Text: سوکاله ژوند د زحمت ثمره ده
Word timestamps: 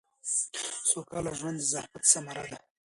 سوکاله 0.89 1.31
ژوند 1.39 1.57
د 1.61 1.65
زحمت 1.71 2.03
ثمره 2.11 2.45
ده 2.51 2.57